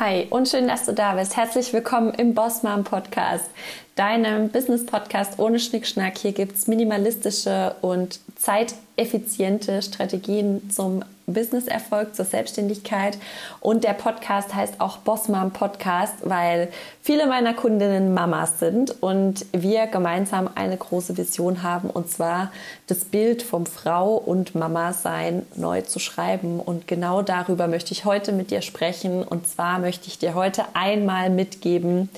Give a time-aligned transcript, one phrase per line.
[0.00, 1.36] Hi und schön, dass du da bist.
[1.36, 3.50] Herzlich willkommen im Boss Mom Podcast,
[3.96, 6.18] deinem Business Podcast ohne Schnickschnack.
[6.18, 11.02] Hier gibt es minimalistische und zeiteffiziente Strategien zum
[11.32, 13.18] Business-Erfolg, zur Selbstständigkeit.
[13.60, 16.68] Und der Podcast heißt auch Boss Mom Podcast, weil
[17.02, 22.50] viele meiner Kundinnen Mamas sind und wir gemeinsam eine große Vision haben, und zwar
[22.86, 26.60] das Bild vom Frau- und Mama-Sein neu zu schreiben.
[26.60, 29.22] Und genau darüber möchte ich heute mit dir sprechen.
[29.22, 32.08] Und zwar möchte ich dir heute einmal mitgeben,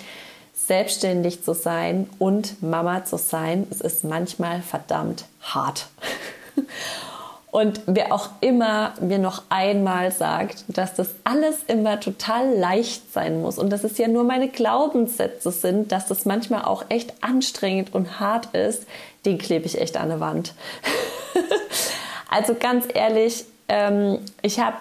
[0.66, 5.88] selbstständig zu sein und Mama zu sein, es ist manchmal verdammt hart.
[7.50, 13.41] Und wer auch immer mir noch einmal sagt, dass das alles immer total leicht sein
[13.41, 17.92] muss und dass es ja nur meine Glaubenssätze sind, dass das manchmal auch echt anstrengend
[17.92, 18.86] und hart ist,
[19.24, 20.55] den klebe ich echt an der Wand.
[22.30, 24.77] also ganz ehrlich, ähm, ich habe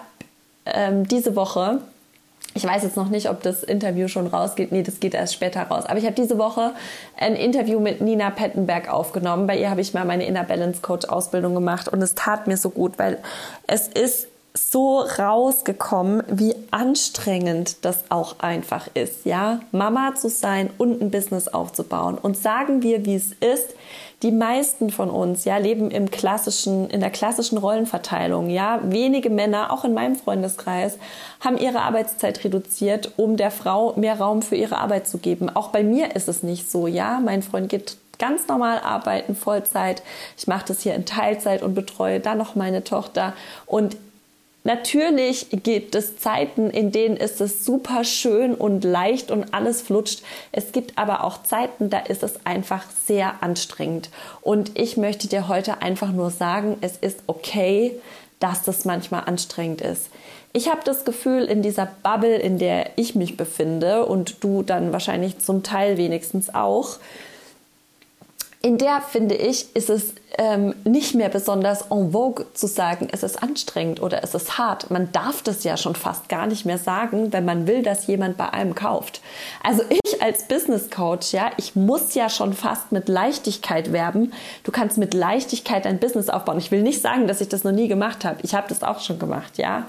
[0.64, 1.80] ähm, diese Woche
[2.54, 4.72] ich weiß jetzt noch nicht, ob das Interview schon rausgeht.
[4.72, 5.86] Nee, das geht erst später raus.
[5.86, 6.72] Aber ich habe diese Woche
[7.16, 9.46] ein Interview mit Nina Pettenberg aufgenommen.
[9.46, 12.56] Bei ihr habe ich mal meine Inner Balance Coach Ausbildung gemacht und es tat mir
[12.56, 13.18] so gut, weil
[13.68, 21.00] es ist so rausgekommen, wie anstrengend das auch einfach ist, ja, Mama zu sein und
[21.00, 22.18] ein Business aufzubauen.
[22.18, 23.74] Und sagen wir, wie es ist,
[24.22, 28.50] die meisten von uns ja leben im klassischen, in der klassischen Rollenverteilung.
[28.50, 30.98] Ja, wenige Männer, auch in meinem Freundeskreis,
[31.40, 35.48] haben ihre Arbeitszeit reduziert, um der Frau mehr Raum für ihre Arbeit zu geben.
[35.48, 36.86] Auch bei mir ist es nicht so.
[36.86, 40.02] Ja, mein Freund geht ganz normal arbeiten, Vollzeit.
[40.36, 43.32] Ich mache das hier in Teilzeit und betreue dann noch meine Tochter.
[43.64, 43.96] Und
[44.62, 50.22] Natürlich gibt es Zeiten, in denen ist es super schön und leicht und alles flutscht.
[50.52, 54.10] Es gibt aber auch Zeiten, da ist es einfach sehr anstrengend.
[54.42, 57.98] Und ich möchte dir heute einfach nur sagen, es ist okay,
[58.38, 60.10] dass das manchmal anstrengend ist.
[60.52, 64.92] Ich habe das Gefühl, in dieser Bubble, in der ich mich befinde und du dann
[64.92, 66.98] wahrscheinlich zum Teil wenigstens auch,
[68.62, 73.22] in der finde ich, ist es ähm, nicht mehr besonders en vogue zu sagen, es
[73.22, 74.90] ist anstrengend oder es ist hart.
[74.90, 78.36] Man darf das ja schon fast gar nicht mehr sagen, wenn man will, dass jemand
[78.36, 79.22] bei einem kauft.
[79.62, 84.32] Also ich als Business Coach, ja, ich muss ja schon fast mit Leichtigkeit werben.
[84.62, 86.58] Du kannst mit Leichtigkeit ein Business aufbauen.
[86.58, 88.40] Ich will nicht sagen, dass ich das noch nie gemacht habe.
[88.42, 89.86] Ich habe das auch schon gemacht, ja.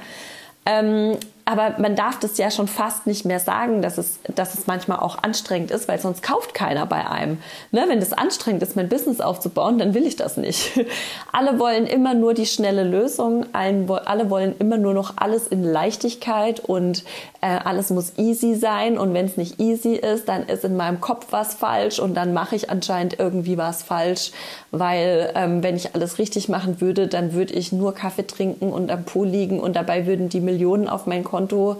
[0.66, 4.68] Ähm, aber man darf das ja schon fast nicht mehr sagen, dass es, dass es
[4.68, 7.40] manchmal auch anstrengend ist, weil sonst kauft keiner bei einem.
[7.72, 7.86] Ne?
[7.88, 10.80] Wenn das anstrengend ist, mein Business aufzubauen, dann will ich das nicht.
[11.32, 16.60] Alle wollen immer nur die schnelle Lösung, alle wollen immer nur noch alles in Leichtigkeit
[16.60, 17.04] und
[17.42, 18.98] äh, alles muss easy sein.
[18.98, 22.34] Und wenn es nicht easy ist, dann ist in meinem Kopf was falsch und dann
[22.34, 24.32] mache ich anscheinend irgendwie was falsch,
[24.72, 28.92] weil ähm, wenn ich alles richtig machen würde, dann würde ich nur Kaffee trinken und
[28.92, 31.78] am Pool liegen und dabei würden die Millionen auf mein Konto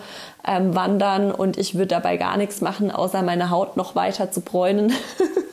[0.48, 4.42] ähm, wandern und ich würde dabei gar nichts machen, außer meine Haut noch weiter zu
[4.42, 4.94] bräunen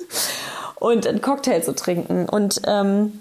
[0.76, 2.28] und einen Cocktail zu trinken.
[2.28, 3.20] Und ähm,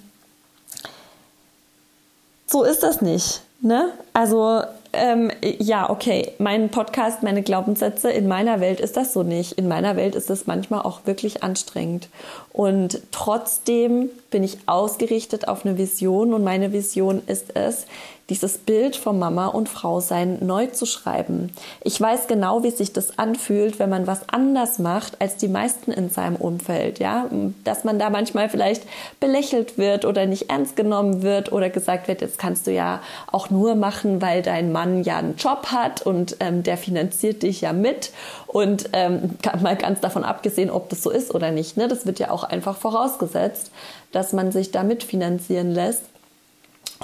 [2.46, 3.42] so ist das nicht.
[3.60, 3.90] Ne?
[4.14, 4.62] Also
[4.94, 9.54] ähm, ja, okay, mein Podcast, meine Glaubenssätze, in meiner Welt ist das so nicht.
[9.54, 12.10] In meiner Welt ist es manchmal auch wirklich anstrengend.
[12.54, 17.86] Und trotzdem bin ich ausgerichtet auf eine Vision und meine Vision ist es,
[18.30, 21.52] dieses Bild von Mama und Frau sein neu zu schreiben.
[21.82, 25.92] Ich weiß genau, wie sich das anfühlt, wenn man was anders macht als die meisten
[25.92, 27.30] in seinem Umfeld, ja,
[27.64, 28.84] dass man da manchmal vielleicht
[29.20, 33.02] belächelt wird oder nicht ernst genommen wird oder gesagt wird, jetzt kannst du ja
[33.32, 37.62] auch nur machen, weil dein Mann ja einen Job hat und ähm, der finanziert dich
[37.62, 38.12] ja mit.
[38.48, 42.20] Und ähm, mal ganz davon abgesehen, ob das so ist oder nicht, ne, das wird
[42.20, 43.72] ja auch einfach vorausgesetzt,
[44.12, 46.04] dass man sich da mitfinanzieren lässt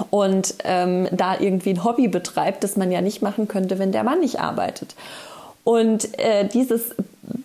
[0.09, 4.03] und ähm, da irgendwie ein Hobby betreibt, das man ja nicht machen könnte, wenn der
[4.03, 4.95] Mann nicht arbeitet.
[5.63, 6.95] Und äh, dieses,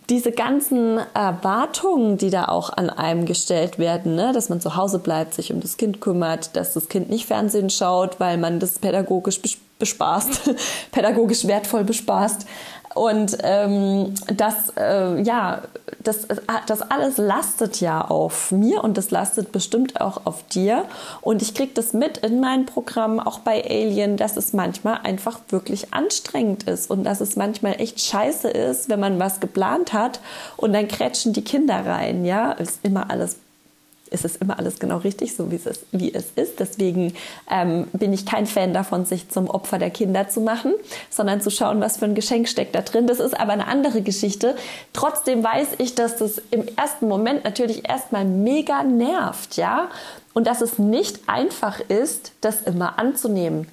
[0.08, 4.32] diese ganzen Erwartungen, die da auch an einem gestellt werden, ne?
[4.32, 7.70] dass man zu Hause bleibt, sich um das Kind kümmert, dass das Kind nicht Fernsehen
[7.70, 9.40] schaut, weil man das pädagogisch
[9.78, 10.50] bespaßt,
[10.92, 12.46] pädagogisch wertvoll bespaßt,
[12.94, 15.62] und ähm, das, äh, ja,
[16.02, 16.26] das,
[16.66, 20.84] das alles lastet ja auf mir und das lastet bestimmt auch auf dir.
[21.20, 25.40] Und ich kriege das mit in meinen Programmen, auch bei Alien, dass es manchmal einfach
[25.50, 30.20] wirklich anstrengend ist und dass es manchmal echt scheiße ist, wenn man was geplant hat
[30.56, 32.24] und dann kretschen die Kinder rein.
[32.24, 33.36] Ja, ist immer alles
[34.10, 35.84] ist es immer alles genau richtig, so wie es ist.
[35.92, 36.60] Wie es ist.
[36.60, 37.14] Deswegen
[37.50, 40.74] ähm, bin ich kein Fan davon, sich zum Opfer der Kinder zu machen,
[41.10, 43.06] sondern zu schauen, was für ein Geschenk steckt da drin.
[43.06, 44.56] Das ist aber eine andere Geschichte.
[44.92, 49.88] Trotzdem weiß ich, dass das im ersten Moment natürlich erstmal mega nervt, ja,
[50.34, 53.68] und dass es nicht einfach ist, das immer anzunehmen.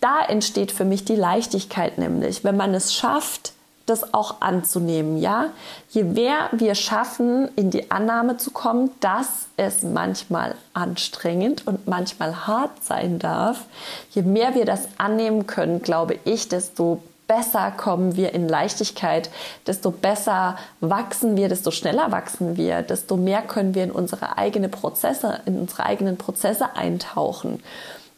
[0.00, 3.51] Da entsteht für mich die Leichtigkeit nämlich, wenn man es schafft,
[3.86, 5.46] das auch anzunehmen, ja?
[5.90, 12.46] Je mehr wir schaffen, in die Annahme zu kommen, dass es manchmal anstrengend und manchmal
[12.46, 13.64] hart sein darf,
[14.10, 19.30] je mehr wir das annehmen können, glaube ich, desto besser kommen wir in Leichtigkeit,
[19.66, 24.70] desto besser wachsen wir, desto schneller wachsen wir, desto mehr können wir in unsere eigenen
[24.70, 27.62] Prozesse, in unsere eigenen Prozesse eintauchen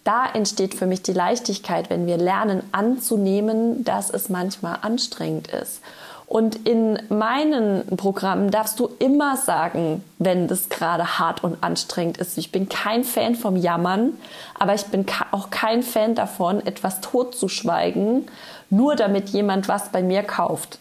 [0.05, 5.81] da entsteht für mich die Leichtigkeit, wenn wir lernen anzunehmen, dass es manchmal anstrengend ist.
[6.27, 12.39] Und in meinen Programmen darfst du immer sagen, wenn das gerade hart und anstrengend ist.
[12.39, 14.15] Ich bin kein Fan vom Jammern,
[14.59, 18.27] aber ich bin auch kein Fan davon, etwas totzuschweigen,
[18.71, 20.79] nur damit jemand was bei mir kauft.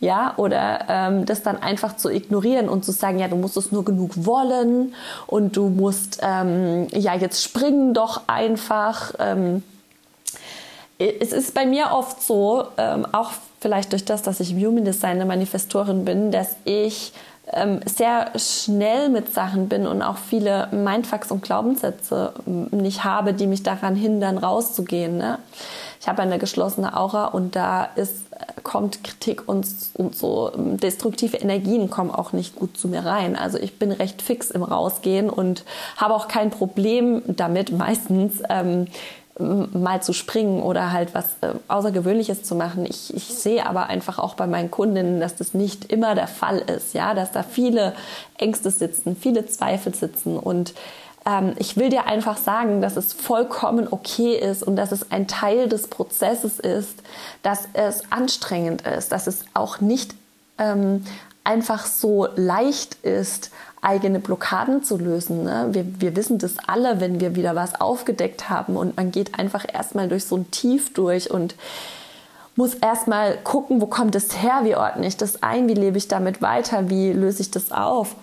[0.00, 3.72] Ja, oder ähm, das dann einfach zu ignorieren und zu sagen, ja, du musst es
[3.72, 4.94] nur genug wollen
[5.26, 9.14] und du musst, ähm, ja, jetzt springen doch einfach.
[9.18, 9.62] Ähm,
[10.98, 13.30] es ist bei mir oft so, ähm, auch
[13.60, 17.12] vielleicht durch das, dass ich Human Designer Manifestorin bin, dass ich
[17.52, 23.32] ähm, sehr schnell mit Sachen bin und auch viele Mindfucks und Glaubenssätze ähm, nicht habe,
[23.32, 25.16] die mich daran hindern, rauszugehen.
[25.16, 25.38] Ne?
[26.00, 28.26] Ich habe eine geschlossene Aura und da ist,
[28.62, 33.36] kommt Kritik und, und so ähm, destruktive Energien kommen auch nicht gut zu mir rein.
[33.36, 35.64] Also ich bin recht fix im Rausgehen und
[35.96, 38.42] habe auch kein Problem damit meistens.
[38.48, 38.86] Ähm,
[39.40, 42.84] mal zu springen oder halt was äh, Außergewöhnliches zu machen.
[42.88, 46.58] Ich, ich sehe aber einfach auch bei meinen Kundinnen, dass das nicht immer der Fall
[46.58, 47.94] ist, ja, dass da viele
[48.36, 50.74] Ängste sitzen, viele Zweifel sitzen und
[51.28, 55.28] ähm, ich will dir einfach sagen, dass es vollkommen okay ist und dass es ein
[55.28, 57.02] Teil des Prozesses ist,
[57.42, 60.14] dass es anstrengend ist, dass es auch nicht
[60.56, 61.04] ähm,
[61.44, 65.44] einfach so leicht ist, eigene Blockaden zu lösen.
[65.44, 65.68] Ne?
[65.72, 69.66] Wir, wir wissen das alle, wenn wir wieder was aufgedeckt haben und man geht einfach
[69.70, 71.54] erstmal durch so ein Tief durch und
[72.56, 76.08] muss erstmal gucken, wo kommt es her, wie ordne ich das ein, wie lebe ich
[76.08, 78.16] damit weiter, wie löse ich das auf.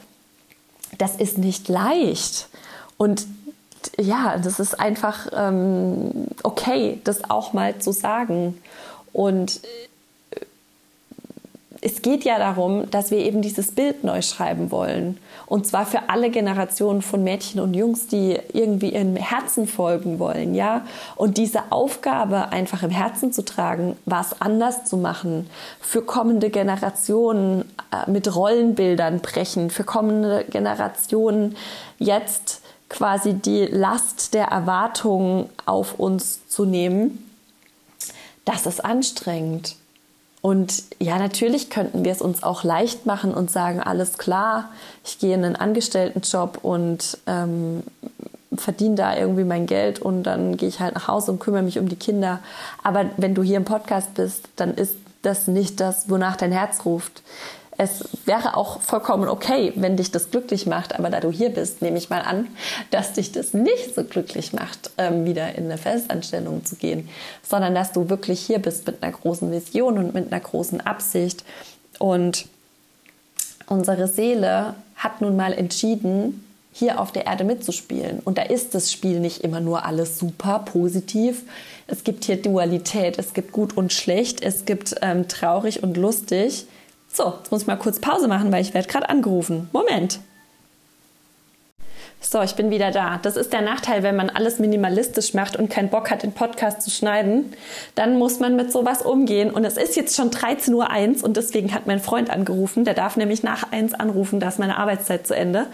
[0.97, 2.49] Das ist nicht leicht.
[2.97, 3.27] Und
[3.99, 8.57] ja, das ist einfach ähm, okay, das auch mal zu sagen.
[9.13, 9.61] Und
[11.81, 15.19] es geht ja darum, dass wir eben dieses Bild neu schreiben wollen.
[15.45, 20.55] Und zwar für alle Generationen von Mädchen und Jungs, die irgendwie ihrem Herzen folgen wollen,
[20.55, 20.81] ja.
[21.15, 25.47] Und diese Aufgabe einfach im Herzen zu tragen, was anders zu machen,
[25.79, 31.55] für kommende Generationen äh, mit Rollenbildern brechen, für kommende Generationen
[31.99, 37.31] jetzt quasi die Last der Erwartungen auf uns zu nehmen,
[38.45, 39.75] das ist anstrengend.
[40.41, 44.69] Und ja, natürlich könnten wir es uns auch leicht machen und sagen, alles klar,
[45.03, 47.81] ich gehe in einen Angestelltenjob und ähm,
[48.55, 51.79] verdiene da irgendwie mein Geld und dann gehe ich halt nach Hause und kümmere mich
[51.79, 52.41] um die Kinder.
[52.83, 54.93] Aber wenn du hier im Podcast bist, dann ist
[55.23, 57.23] das nicht das, wonach dein Herz ruft
[57.77, 61.81] es wäre auch vollkommen okay, wenn dich das glücklich macht, aber da du hier bist,
[61.81, 62.47] nehme ich mal an,
[62.89, 67.09] dass dich das nicht so glücklich macht, ähm, wieder in eine Festanstellung zu gehen,
[67.43, 71.43] sondern dass du wirklich hier bist mit einer großen Vision und mit einer großen Absicht.
[71.99, 72.45] Und
[73.67, 78.19] unsere Seele hat nun mal entschieden, hier auf der Erde mitzuspielen.
[78.19, 81.43] Und da ist das Spiel nicht immer nur alles super positiv.
[81.87, 86.67] Es gibt hier Dualität, es gibt gut und schlecht, es gibt ähm, traurig und lustig.
[87.15, 89.69] So, jetzt muss ich mal kurz Pause machen, weil ich werde gerade angerufen.
[89.71, 90.19] Moment.
[92.27, 93.19] So, ich bin wieder da.
[93.21, 96.81] Das ist der Nachteil, wenn man alles minimalistisch macht und keinen Bock hat, den Podcast
[96.81, 97.53] zu schneiden.
[97.93, 99.51] Dann muss man mit sowas umgehen.
[99.51, 102.83] Und es ist jetzt schon 13.01 Uhr und deswegen hat mein Freund angerufen.
[102.83, 105.67] Der darf nämlich nach 1 anrufen, da ist meine Arbeitszeit zu Ende.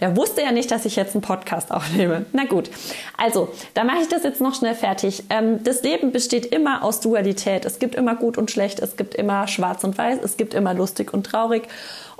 [0.00, 2.26] Der wusste ja nicht, dass ich jetzt einen Podcast aufnehme.
[2.32, 2.68] Na gut.
[3.16, 5.22] Also, da mache ich das jetzt noch schnell fertig.
[5.30, 7.64] Ähm, das Leben besteht immer aus Dualität.
[7.64, 8.80] Es gibt immer gut und schlecht.
[8.80, 10.18] Es gibt immer schwarz und weiß.
[10.24, 11.68] Es gibt immer lustig und traurig.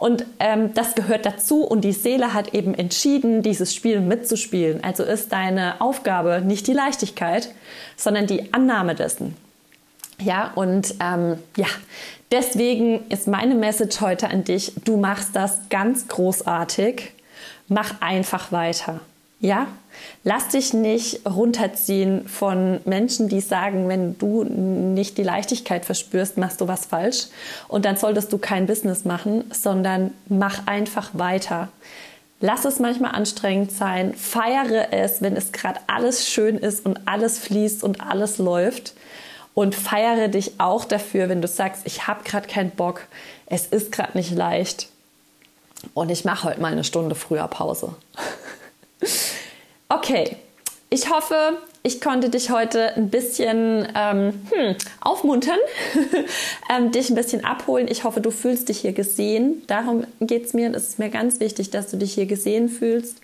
[0.03, 4.83] Und ähm, das gehört dazu und die Seele hat eben entschieden, dieses Spiel mitzuspielen.
[4.83, 7.55] Also ist deine Aufgabe nicht die Leichtigkeit,
[7.97, 9.37] sondern die Annahme dessen.
[10.19, 11.69] Ja, und ähm, ja,
[12.33, 17.13] deswegen ist meine Message heute an dich, du machst das ganz großartig,
[17.69, 18.99] mach einfach weiter.
[19.39, 19.69] Ja,
[20.25, 26.61] lass dich nicht runterziehen von Menschen, die sagen, wenn du nicht die Leichtigkeit verspürst, machst
[26.61, 27.27] du was falsch.
[27.69, 31.69] Und dann solltest du kein Business machen, sondern mach einfach weiter.
[32.41, 37.39] Lass es manchmal anstrengend sein, feiere es, wenn es gerade alles schön ist und alles
[37.39, 38.95] fließt und alles läuft.
[39.55, 43.03] Und feiere dich auch dafür, wenn du sagst, ich habe gerade keinen Bock,
[43.47, 44.89] es ist gerade nicht leicht
[45.95, 47.95] und ich mache heute mal eine Stunde früher Pause.
[49.95, 50.37] Okay,
[50.89, 55.59] ich hoffe, ich konnte dich heute ein bisschen ähm, hm, aufmuntern,
[56.75, 57.89] ähm, dich ein bisschen abholen.
[57.91, 59.63] Ich hoffe, du fühlst dich hier gesehen.
[59.67, 60.75] Darum geht es mir.
[60.75, 63.19] Es ist mir ganz wichtig, dass du dich hier gesehen fühlst.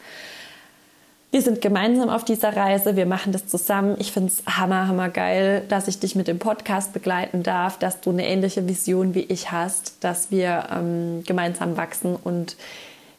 [1.30, 3.96] Wir sind gemeinsam auf dieser Reise, wir machen das zusammen.
[3.98, 8.02] Ich finde es hammer, hammer geil, dass ich dich mit dem Podcast begleiten darf, dass
[8.02, 12.56] du eine ähnliche Vision wie ich hast, dass wir ähm, gemeinsam wachsen und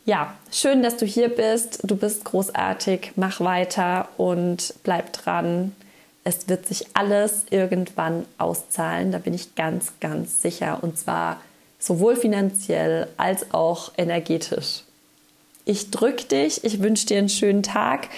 [0.09, 1.81] ja, schön, dass du hier bist.
[1.83, 3.11] Du bist großartig.
[3.15, 5.75] Mach weiter und bleib dran.
[6.23, 9.11] Es wird sich alles irgendwann auszahlen.
[9.11, 10.79] Da bin ich ganz, ganz sicher.
[10.81, 11.39] Und zwar
[11.77, 14.81] sowohl finanziell als auch energetisch.
[15.65, 16.63] Ich drücke dich.
[16.63, 18.09] Ich wünsche dir einen schönen Tag.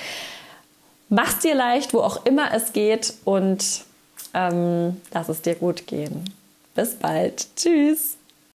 [1.10, 3.16] Mach's dir leicht, wo auch immer es geht.
[3.26, 3.84] Und
[4.34, 6.24] ähm, lass es dir gut gehen.
[6.74, 7.48] Bis bald.
[7.58, 8.16] Tschüss.